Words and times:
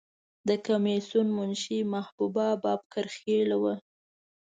د 0.47 0.49
کمیسیون 0.67 1.27
منشی 1.37 1.79
محبوبه 1.93 2.47
بابکر 2.63 3.05
خیل 3.17 3.49
وه. 3.61 3.75